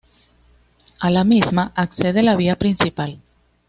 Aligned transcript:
A 0.99 1.11
la 1.11 1.23
misma 1.23 1.73
accede 1.75 2.23
la 2.23 2.35
vía 2.35 2.55
principal. 2.55 3.21